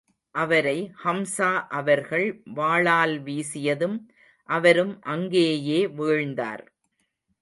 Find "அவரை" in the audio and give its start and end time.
0.35-0.77